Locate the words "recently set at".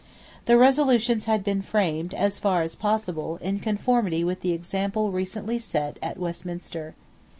5.11-6.17